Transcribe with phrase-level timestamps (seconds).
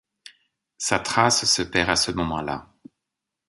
[0.79, 2.73] Sa trace se perd à ce moment-là.